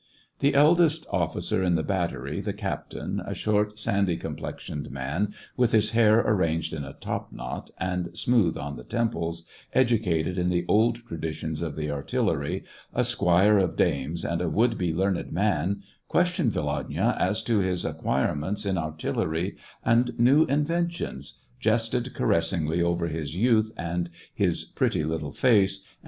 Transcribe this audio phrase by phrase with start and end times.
[0.39, 5.91] The eldest officer in the battery, the captain, a short, sandy complexioned man, with his
[5.91, 9.45] hair ar ranged in a topknot, and smooth on the temples,
[9.75, 12.63] educated in the old traditions of the artillery,
[12.95, 17.85] a squire of dames, and a would be learned man, questioned Volodya as to his
[17.85, 19.55] acquirements in artillery
[19.85, 25.41] and new inventions, jested caressingly over his youth and his pretty little face, arid 206
[25.43, 25.97] SEVASTOPOL IN AUGUST.